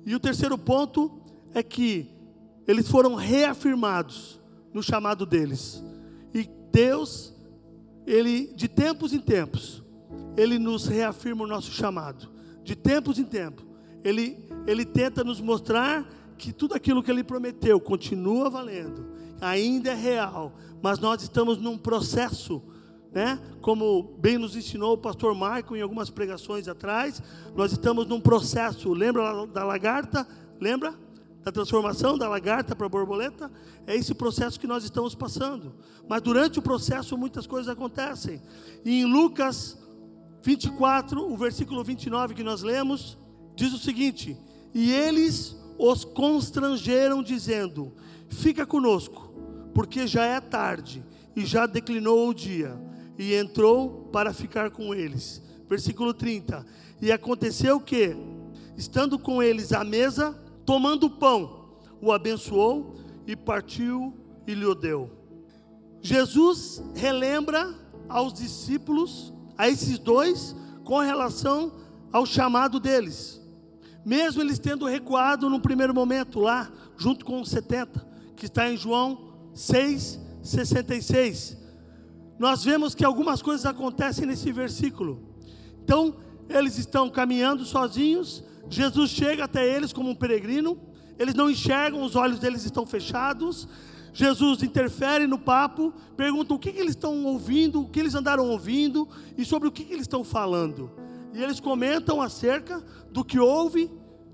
[0.07, 1.21] E o terceiro ponto
[1.53, 2.09] é que
[2.69, 4.41] eles foram reafirmados
[4.73, 5.83] no chamado deles.
[6.33, 7.35] E Deus,
[8.07, 9.83] ele de tempos em tempos,
[10.37, 12.31] ele nos reafirma o nosso chamado.
[12.63, 13.67] De tempos em tempos,
[14.05, 16.07] ele ele tenta nos mostrar
[16.41, 19.07] que tudo aquilo que ele prometeu continua valendo,
[19.41, 22.63] ainda é real, mas nós estamos num processo
[23.13, 23.41] né?
[23.61, 27.21] Como bem nos ensinou o pastor Marco em algumas pregações atrás,
[27.57, 28.93] nós estamos num processo.
[28.93, 30.27] Lembra da lagarta?
[30.61, 30.95] Lembra
[31.43, 33.51] da transformação da lagarta para borboleta?
[33.87, 35.75] É esse processo que nós estamos passando.
[36.09, 38.41] Mas durante o processo muitas coisas acontecem.
[38.85, 39.77] E em Lucas
[40.43, 43.19] 24, o versículo 29 que nós lemos,
[43.57, 44.37] diz o seguinte:
[44.73, 47.93] E eles os constrangeram dizendo:
[48.29, 49.33] Fica conosco,
[49.75, 51.03] porque já é tarde
[51.35, 52.79] e já declinou o dia
[53.19, 55.43] e entrou para ficar com eles.
[55.69, 56.67] Versículo 30.
[57.01, 58.15] E aconteceu que,
[58.77, 64.15] estando com eles à mesa, tomando o pão, o abençoou e partiu
[64.47, 65.11] e lhe o deu.
[66.03, 67.75] Jesus relembra
[68.09, 71.73] aos discípulos, a esses dois, com relação
[72.13, 73.40] ao chamado deles.
[74.05, 78.77] Mesmo eles tendo recuado no primeiro momento lá, junto com os 70, que está em
[78.77, 81.61] João 6, 66
[82.41, 85.23] nós vemos que algumas coisas acontecem nesse versículo.
[85.85, 86.17] Então,
[86.49, 90.79] eles estão caminhando sozinhos, Jesus chega até eles como um peregrino,
[91.19, 93.69] eles não enxergam, os olhos deles estão fechados.
[94.15, 98.49] Jesus interfere no papo, pergunta o que, que eles estão ouvindo, o que eles andaram
[98.49, 100.91] ouvindo e sobre o que, que eles estão falando.
[101.33, 103.91] E eles comentam acerca do que houve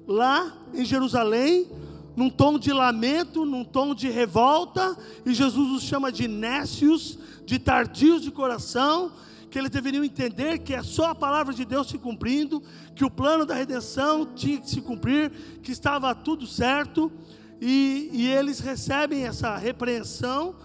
[0.06, 1.68] lá em Jerusalém,
[2.16, 7.58] num tom de lamento, num tom de revolta, e Jesus os chama de nécios, de
[7.58, 9.12] tardios de coração,
[9.50, 12.62] que eles deveriam entender que é só a palavra de Deus se cumprindo,
[12.94, 15.30] que o plano da redenção tinha que se cumprir,
[15.62, 17.12] que estava tudo certo,
[17.60, 20.56] e, e eles recebem essa repreensão,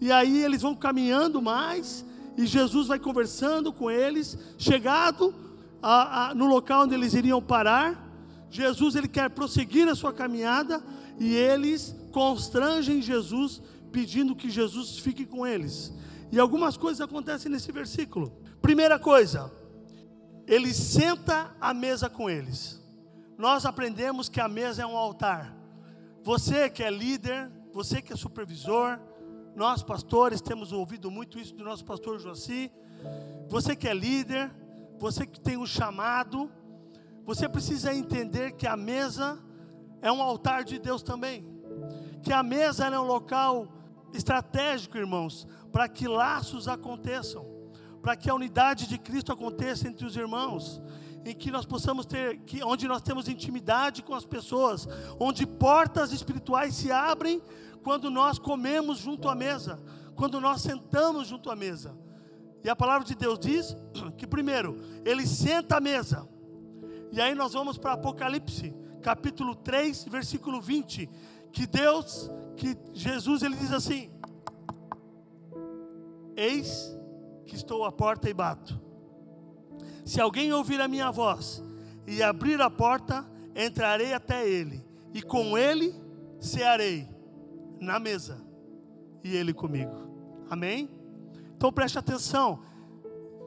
[0.00, 2.04] e aí eles vão caminhando mais,
[2.36, 5.34] e Jesus vai conversando com eles, chegado
[5.82, 8.08] a, a, no local onde eles iriam parar,
[8.50, 10.82] Jesus ele quer prosseguir a sua caminhada,
[11.18, 13.60] e eles constrangem Jesus,
[13.90, 15.92] pedindo que Jesus fique com eles.
[16.30, 18.32] E algumas coisas acontecem nesse versículo.
[18.60, 19.50] Primeira coisa,
[20.46, 22.82] ele senta à mesa com eles.
[23.36, 25.56] Nós aprendemos que a mesa é um altar.
[26.22, 28.98] Você que é líder, você que é supervisor,
[29.54, 32.70] nós pastores temos ouvido muito isso do nosso pastor Joaci.
[33.48, 34.50] Você que é líder,
[34.98, 36.50] você que tem um chamado,
[37.24, 39.38] você precisa entender que a mesa
[40.00, 41.46] é um altar de Deus também.
[42.22, 43.68] Que a mesa é um local
[44.12, 47.46] estratégico, irmãos, para que laços aconteçam,
[48.02, 50.80] para que a unidade de Cristo aconteça entre os irmãos,
[51.24, 54.88] em que nós possamos ter, que, onde nós temos intimidade com as pessoas,
[55.20, 57.42] onde portas espirituais se abrem
[57.82, 59.78] quando nós comemos junto à mesa,
[60.14, 61.94] quando nós sentamos junto à mesa.
[62.62, 63.76] E a palavra de Deus diz
[64.16, 66.28] que primeiro, ele senta à mesa.
[67.12, 71.08] E aí nós vamos para Apocalipse, capítulo 3, versículo 20,
[71.52, 74.10] que Deus, que Jesus ele diz assim:
[76.36, 76.96] Eis
[77.46, 78.80] que estou à porta e bato.
[80.04, 81.62] Se alguém ouvir a minha voz
[82.06, 85.94] e abrir a porta, entrarei até ele, e com ele
[86.40, 87.08] cearei
[87.80, 88.44] na mesa,
[89.24, 89.94] e ele comigo.
[90.50, 90.97] Amém?
[91.58, 92.60] Então preste atenção.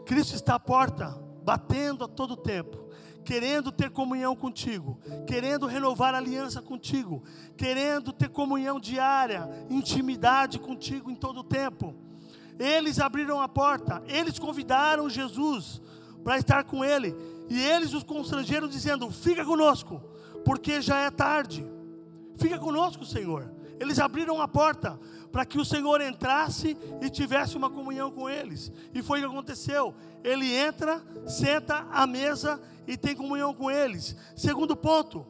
[0.06, 2.90] Cristo está à porta, batendo a todo tempo,
[3.24, 7.24] querendo ter comunhão contigo, querendo renovar aliança contigo,
[7.56, 11.96] querendo ter comunhão diária, intimidade contigo em todo o tempo.
[12.60, 15.82] Eles abriram a porta, eles convidaram Jesus
[16.22, 17.16] para estar com ele,
[17.50, 20.02] e eles os constrangeram dizendo: Fica conosco,
[20.44, 21.66] porque já é tarde.
[22.36, 23.50] Fica conosco, Senhor.
[23.80, 25.00] Eles abriram a porta
[25.32, 28.72] para que o Senhor entrasse e tivesse uma comunhão com eles.
[28.94, 29.96] E foi o que aconteceu.
[30.24, 34.16] Ele entra, senta à mesa e tem comunhão com eles.
[34.36, 35.26] Segundo ponto,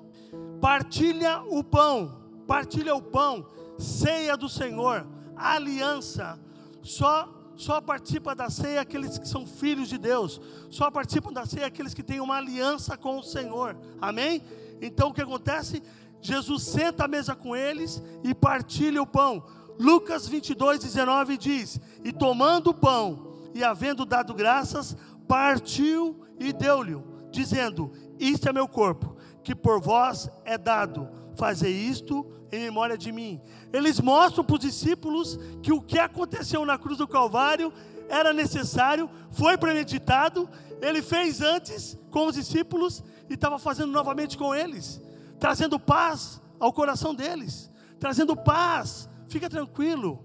[0.60, 2.20] partilha o pão.
[2.48, 6.38] Partilha o pão, ceia do Senhor, aliança.
[6.82, 10.42] Só só participa da ceia aqueles que são filhos de Deus.
[10.72, 13.78] Só participam da ceia aqueles que têm uma aliança com o Senhor.
[14.02, 14.42] Amém?
[14.82, 15.84] Então o que acontece?
[16.22, 19.44] Jesus senta à mesa com eles e partilha o pão.
[19.80, 24.96] Lucas 22, 19 diz: E tomando o pão e havendo dado graças,
[25.28, 31.10] partiu e deu-lhe, dizendo: Isto é meu corpo, que por vós é dado.
[31.36, 33.42] Fazei isto em memória de mim.
[33.72, 37.72] Eles mostram para os discípulos que o que aconteceu na cruz do Calvário
[38.10, 40.50] era necessário, foi premeditado,
[40.82, 45.02] ele fez antes com os discípulos e estava fazendo novamente com eles,
[45.40, 50.24] trazendo paz ao coração deles, trazendo paz, fica tranquilo.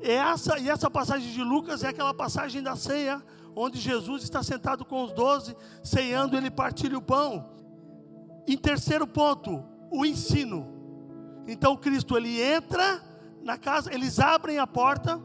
[0.00, 3.22] Essa, e essa passagem de Lucas é aquela passagem da ceia,
[3.54, 7.50] onde Jesus está sentado com os doze, ceando, ele partilha o pão.
[8.48, 10.66] Em terceiro ponto, o ensino.
[11.46, 13.02] Então Cristo ele entra
[13.42, 15.20] na casa, eles abrem a porta,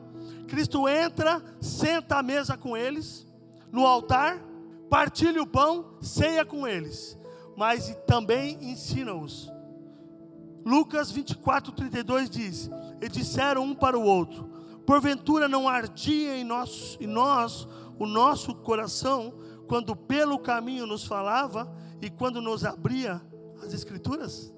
[0.47, 3.25] Cristo entra, senta à mesa com eles,
[3.71, 4.43] no altar,
[4.89, 7.17] partilha o pão, ceia com eles,
[7.55, 9.51] mas também ensina-os.
[10.65, 12.69] Lucas 24, 32 diz:
[13.01, 14.49] E disseram um para o outro:
[14.85, 19.33] Porventura não ardia em nós, em nós o nosso coração,
[19.67, 23.21] quando pelo caminho nos falava e quando nos abria
[23.63, 24.53] as Escrituras?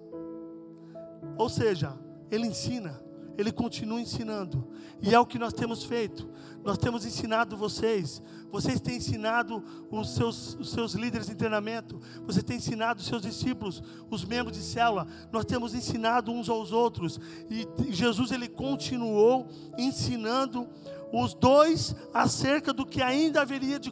[1.38, 1.98] Ou seja,
[2.32, 3.02] ele ensina,
[3.38, 4.68] ele continua ensinando,
[5.02, 6.30] e é o que nós temos feito.
[6.64, 8.22] Nós temos ensinado vocês,
[8.52, 13.22] vocês têm ensinado os seus, os seus líderes de treinamento, você tem ensinado os seus
[13.22, 17.20] discípulos, os membros de célula, nós temos ensinado uns aos outros,
[17.50, 19.48] e Jesus ele continuou
[19.78, 20.68] ensinando
[21.14, 23.92] os dois acerca do que ainda haveria de,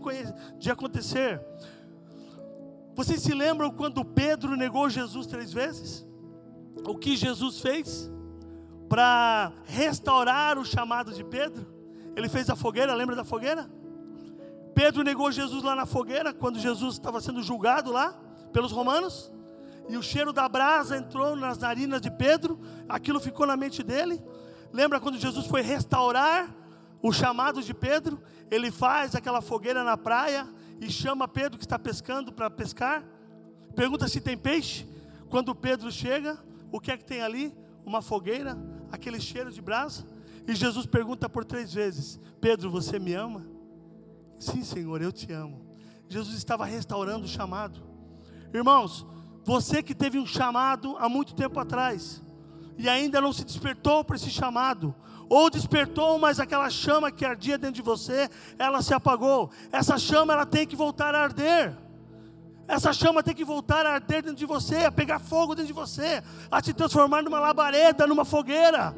[0.60, 1.42] de acontecer.
[2.94, 6.06] Vocês se lembram quando Pedro negou Jesus três vezes?
[6.84, 8.12] o que Jesus fez
[8.96, 11.68] para restaurar o chamado de Pedro?
[12.16, 13.70] Ele fez a fogueira, lembra da fogueira?
[14.74, 18.18] Pedro negou Jesus lá na fogueira, quando Jesus estava sendo julgado lá
[18.54, 19.30] pelos romanos,
[19.90, 24.24] e o cheiro da brasa entrou nas narinas de Pedro, aquilo ficou na mente dele.
[24.72, 26.56] Lembra quando Jesus foi restaurar
[27.02, 28.24] o chamado de Pedro?
[28.50, 30.48] Ele faz aquela fogueira na praia
[30.80, 33.04] e chama Pedro que está pescando para pescar.
[33.76, 34.88] Pergunta se tem peixe.
[35.30, 36.40] Quando Pedro chega,
[36.72, 37.54] o que é que tem ali?
[37.86, 38.58] Uma fogueira,
[38.92, 40.06] aquele cheiro de brasa.
[40.48, 43.46] E Jesus pergunta por três vezes: Pedro, você me ama?
[44.38, 45.66] Sim, Senhor, eu te amo.
[46.08, 47.82] Jesus estava restaurando o chamado.
[48.54, 49.06] Irmãos,
[49.44, 52.22] você que teve um chamado há muito tempo atrás
[52.78, 54.94] e ainda não se despertou para esse chamado,
[55.30, 59.50] ou despertou, mas aquela chama que ardia dentro de você, ela se apagou.
[59.72, 61.76] Essa chama ela tem que voltar a arder.
[62.68, 65.74] Essa chama tem que voltar a arder dentro de você, a pegar fogo dentro de
[65.74, 68.96] você, a se transformar numa labareda, numa fogueira,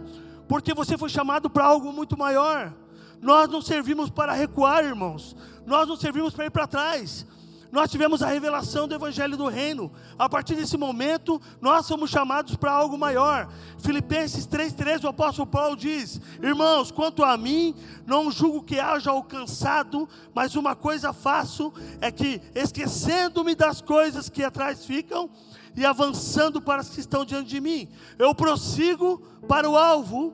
[0.47, 2.73] porque você foi chamado para algo muito maior.
[3.21, 7.25] Nós não servimos para recuar, irmãos, nós não servimos para ir para trás,
[7.71, 9.91] nós tivemos a revelação do Evangelho do Reino.
[10.17, 13.49] A partir desse momento, nós somos chamados para algo maior.
[13.79, 17.75] Filipenses 3,13, o apóstolo Paulo diz: Irmãos, quanto a mim,
[18.05, 24.43] não julgo que haja alcançado, mas uma coisa faço, é que, esquecendo-me das coisas que
[24.43, 25.29] atrás ficam,
[25.75, 30.33] e avançando para as que estão diante de mim, eu prossigo para o alvo,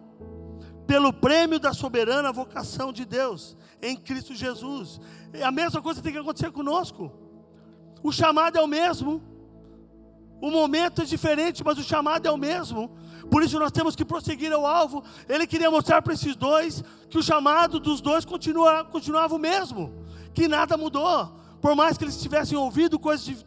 [0.87, 5.01] pelo prêmio da soberana vocação de Deus, em Cristo Jesus.
[5.43, 7.22] A mesma coisa tem que acontecer conosco.
[8.03, 9.21] O chamado é o mesmo.
[10.41, 12.91] O momento é diferente, mas o chamado é o mesmo.
[13.31, 15.01] Por isso nós temos que prosseguir ao alvo.
[15.29, 20.05] Ele queria mostrar para esses dois que o chamado dos dois continua, continuava o mesmo,
[20.33, 21.39] que nada mudou.
[21.61, 23.45] Por mais que eles tivessem ouvido coisas,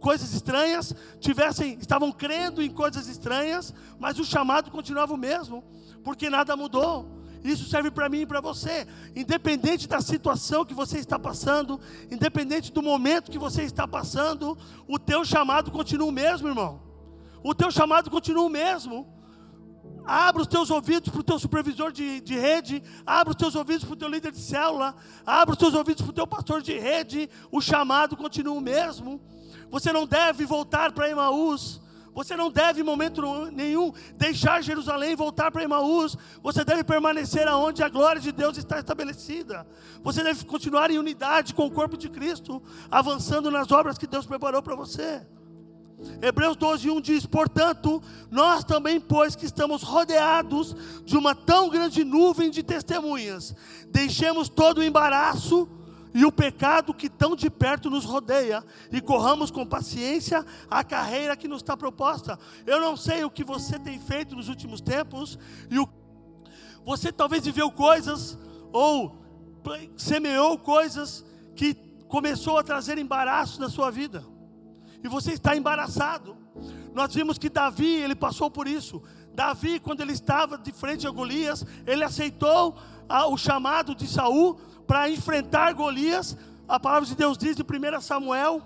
[0.00, 5.62] coisas estranhas, tivessem, estavam crendo em coisas estranhas, mas o chamado continuava o mesmo,
[6.02, 7.17] porque nada mudou.
[7.44, 8.86] Isso serve para mim e para você.
[9.14, 14.98] Independente da situação que você está passando, independente do momento que você está passando, o
[14.98, 16.80] teu chamado continua o mesmo, irmão.
[17.42, 19.06] O teu chamado continua o mesmo.
[20.04, 23.84] Abra os teus ouvidos para o teu supervisor de, de rede, abra os teus ouvidos
[23.84, 26.78] para o teu líder de célula, abra os teus ouvidos para o teu pastor de
[26.78, 29.20] rede, o chamado continua o mesmo.
[29.70, 31.80] Você não deve voltar para Emaús
[32.14, 36.16] você não deve, em momento nenhum, deixar Jerusalém e voltar para Emaús.
[36.42, 39.66] Você deve permanecer aonde a glória de Deus está estabelecida.
[40.02, 44.26] Você deve continuar em unidade com o corpo de Cristo, avançando nas obras que Deus
[44.26, 45.26] preparou para você.
[46.22, 52.04] Hebreus 12, 1 diz: Portanto, nós também, pois que estamos rodeados de uma tão grande
[52.04, 53.54] nuvem de testemunhas,
[53.88, 55.68] deixemos todo o embaraço
[56.14, 61.36] e o pecado que tão de perto nos rodeia e corramos com paciência a carreira
[61.36, 62.38] que nos está proposta.
[62.66, 65.38] Eu não sei o que você tem feito nos últimos tempos
[65.70, 65.88] e o
[66.84, 68.38] você talvez viveu coisas
[68.72, 69.22] ou
[69.94, 71.22] semeou coisas
[71.54, 71.74] que
[72.08, 74.24] começou a trazer embaraço na sua vida.
[75.04, 76.34] E você está embaraçado.
[76.94, 79.02] Nós vimos que Davi, ele passou por isso.
[79.34, 82.76] Davi, quando ele estava de frente a Golias, ele aceitou
[83.30, 84.58] o chamado de Saul
[84.88, 86.36] para enfrentar Golias.
[86.66, 88.60] A palavra de Deus diz em 1 Samuel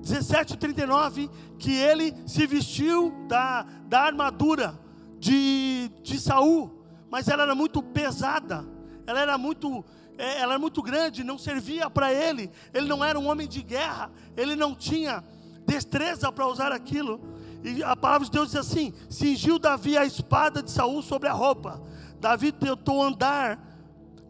[0.00, 1.28] 17:39
[1.58, 4.80] que ele se vestiu da, da armadura
[5.18, 6.84] de, de Saul
[7.14, 8.66] mas ela era muito pesada,
[9.06, 9.84] ela era muito,
[10.18, 12.50] é, ela era muito grande, não servia para ele.
[12.72, 15.22] Ele não era um homem de guerra, ele não tinha
[15.64, 17.20] destreza para usar aquilo.
[17.62, 21.32] E a palavra de Deus diz assim: cingiu Davi a espada de Saul sobre a
[21.32, 21.80] roupa.
[22.18, 23.60] Davi tentou andar,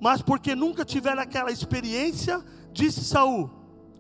[0.05, 2.45] mas porque nunca tivera aquela experiência,
[2.75, 3.51] disse Saul,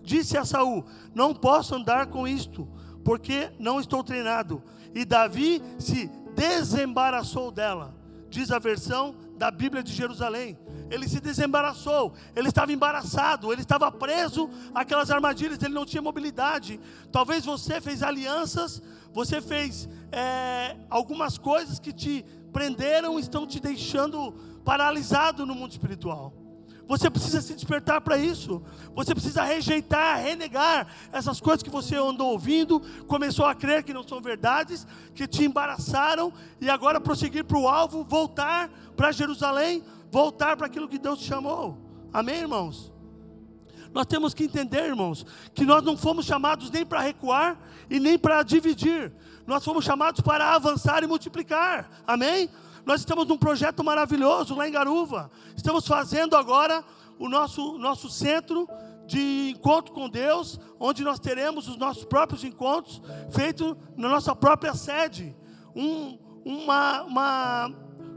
[0.03, 0.85] disse a Saul:
[1.15, 2.69] Não posso andar com isto,
[3.03, 4.63] porque não estou treinado.
[4.95, 7.95] E Davi se desembaraçou dela
[8.35, 10.59] diz a versão da Bíblia de Jerusalém.
[10.91, 16.81] Ele se desembaraçou, ele estava embaraçado, ele estava preso àquelas armadilhas, ele não tinha mobilidade.
[17.13, 18.83] Talvez você fez alianças,
[19.13, 24.35] você fez é, algumas coisas que te prenderam, estão te deixando
[24.65, 26.33] paralisado no mundo espiritual.
[26.87, 28.63] Você precisa se despertar para isso.
[28.95, 34.07] Você precisa rejeitar, renegar essas coisas que você andou ouvindo, começou a crer que não
[34.07, 40.57] são verdades, que te embaraçaram e agora prosseguir para o alvo, voltar para Jerusalém, voltar
[40.57, 41.79] para aquilo que Deus te chamou.
[42.13, 42.93] Amém, irmãos?
[43.93, 47.59] Nós temos que entender, irmãos, que nós não fomos chamados nem para recuar
[47.89, 49.13] e nem para dividir.
[49.47, 51.89] Nós fomos chamados para avançar e multiplicar.
[52.07, 52.51] Amém?
[52.85, 55.31] Nós estamos num projeto maravilhoso lá em Garuva.
[55.57, 56.85] Estamos fazendo agora
[57.19, 58.69] o nosso, nosso centro
[59.07, 64.75] de encontro com Deus, onde nós teremos os nossos próprios encontros, feitos na nossa própria
[64.75, 65.35] sede.
[65.75, 67.75] Um, uma, uma,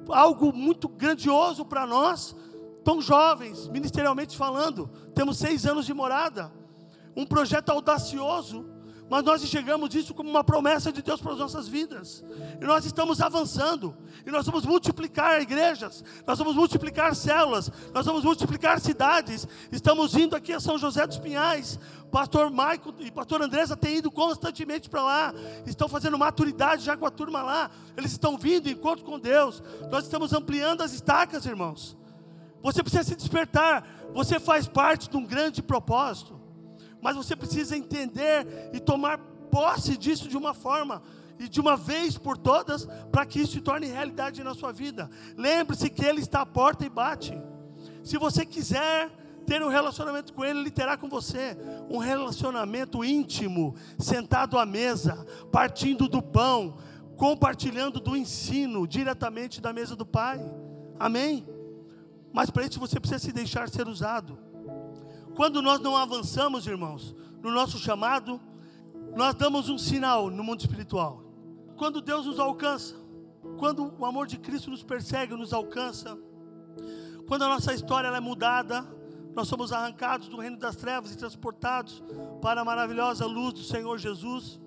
[0.10, 2.36] algo muito grandioso para nós,
[2.84, 4.90] tão jovens, ministerialmente falando.
[5.16, 6.52] Temos seis anos de morada.
[7.16, 8.66] Um projeto audacioso
[9.10, 12.24] mas nós enxergamos isso como uma promessa de Deus para as nossas vidas.
[12.60, 13.96] E nós estamos avançando.
[14.26, 16.04] E nós vamos multiplicar igrejas.
[16.26, 17.72] Nós vamos multiplicar células.
[17.94, 19.48] Nós vamos multiplicar cidades.
[19.72, 21.80] Estamos indo aqui a São José dos Pinhais.
[22.12, 25.34] Pastor Maico e pastor Andresa têm ido constantemente para lá.
[25.66, 27.72] Estão fazendo maturidade já com a turma lá.
[27.96, 29.64] Eles estão vindo em encontro com Deus.
[29.90, 31.98] Nós estamos ampliando as estacas, irmãos.
[32.62, 33.88] Você precisa se despertar.
[34.14, 36.37] Você faz parte de um grande propósito
[37.02, 39.18] mas você precisa entender e tomar
[39.52, 41.02] posse disso de uma forma
[41.40, 45.10] e de uma vez por todas, para que isso se torne realidade na sua vida.
[45.36, 47.38] Lembre-se que Ele está à porta e bate.
[48.04, 49.10] Se você quiser
[49.46, 51.58] ter um relacionamento com Ele, Ele terá com você
[51.90, 56.78] um relacionamento íntimo, sentado à mesa, partindo do pão,
[57.16, 60.40] compartilhando do ensino diretamente da mesa do Pai.
[61.00, 61.48] Amém?
[62.34, 64.38] Mas para isso você precisa se deixar ser usado.
[65.38, 68.42] Quando nós não avançamos, irmãos, no nosso chamado,
[69.16, 71.24] nós damos um sinal no mundo espiritual.
[71.76, 72.96] Quando Deus nos alcança,
[73.60, 76.18] quando o amor de Cristo nos persegue, nos alcança,
[77.28, 78.84] quando a nossa história é mudada,
[79.36, 82.02] nós somos arrancados do reino das trevas e transportados
[82.42, 84.60] para a maravilhosa luz do Senhor Jesus.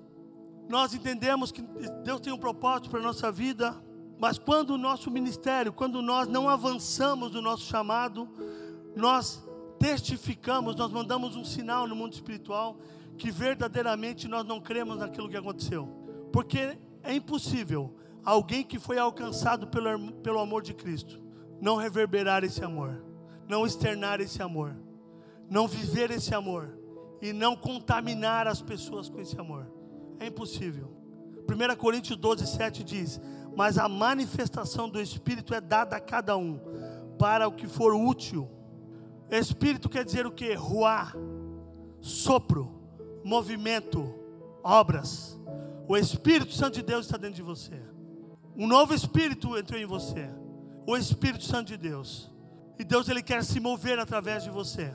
[0.69, 1.63] Nós entendemos que
[2.05, 3.75] Deus tem um propósito para a nossa vida,
[4.21, 8.29] mas quando o nosso ministério, quando nós não avançamos no nosso chamado,
[8.95, 9.50] nós
[9.81, 12.79] testificamos, nós mandamos um sinal no mundo espiritual
[13.17, 15.89] que verdadeiramente nós não cremos naquilo que aconteceu.
[16.31, 21.19] Porque é impossível alguém que foi alcançado pelo, pelo amor de Cristo
[21.61, 23.03] não reverberar esse amor,
[23.49, 24.77] não externar esse amor,
[25.49, 26.79] não viver esse amor
[27.21, 29.67] e não contaminar as pessoas com esse amor.
[30.19, 30.91] É impossível.
[31.49, 33.21] 1 Coríntios 12, 7 diz:
[33.57, 36.61] Mas a manifestação do Espírito é dada a cada um
[37.19, 38.60] para o que for útil
[39.31, 40.55] Espírito quer dizer o que?
[40.55, 41.15] Ruar,
[42.01, 42.71] sopro,
[43.25, 44.15] movimento,
[44.63, 45.39] obras.
[45.89, 47.81] O Espírito Santo de Deus está dentro de você.
[48.57, 50.29] Um novo Espírito entrou em você.
[50.87, 52.31] O Espírito Santo de Deus.
[52.79, 54.95] E Deus ele quer se mover através de você.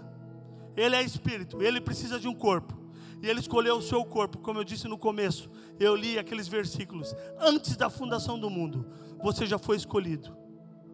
[0.76, 2.74] Ele é Espírito, ele precisa de um corpo.
[3.22, 5.50] E ele escolheu o seu corpo, como eu disse no começo.
[5.80, 7.16] Eu li aqueles versículos.
[7.40, 8.86] Antes da fundação do mundo,
[9.24, 10.36] você já foi escolhido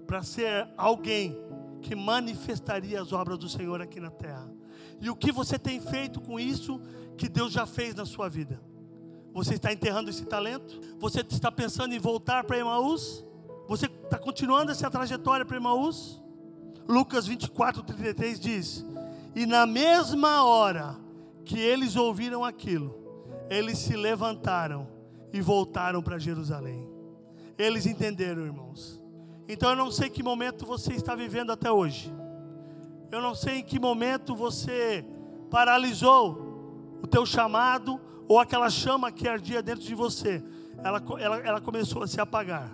[0.05, 1.37] para ser alguém
[1.81, 4.49] que manifestaria as obras do Senhor aqui na terra.
[4.99, 6.79] E o que você tem feito com isso
[7.17, 8.61] que Deus já fez na sua vida?
[9.33, 10.79] Você está enterrando esse talento?
[10.99, 13.25] Você está pensando em voltar para Emaús?
[13.67, 16.21] Você está continuando essa trajetória para Emaús?
[16.87, 18.85] Lucas 24, 33 diz:
[19.35, 20.97] E na mesma hora
[21.45, 22.95] que eles ouviram aquilo,
[23.49, 24.87] eles se levantaram
[25.33, 26.87] e voltaram para Jerusalém.
[27.57, 29.00] Eles entenderam, irmãos.
[29.51, 32.09] Então eu não sei que momento você está vivendo até hoje.
[33.11, 35.05] Eu não sei em que momento você
[35.49, 37.99] paralisou o teu chamado
[38.29, 40.41] ou aquela chama que ardia dentro de você.
[40.81, 42.73] Ela, ela, ela começou a se apagar.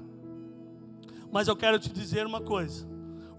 [1.32, 2.88] Mas eu quero te dizer uma coisa.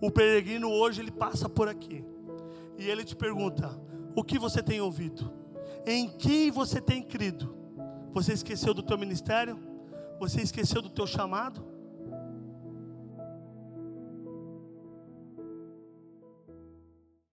[0.00, 2.04] O peregrino hoje ele passa por aqui.
[2.76, 3.80] E ele te pergunta:
[4.16, 5.32] o que você tem ouvido?
[5.86, 7.54] Em quem você tem crido?
[8.12, 9.60] Você esqueceu do teu ministério?
[10.18, 11.77] Você esqueceu do teu chamado?